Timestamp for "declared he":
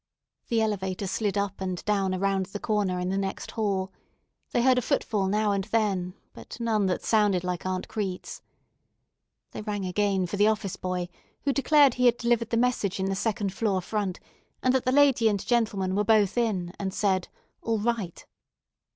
11.53-12.07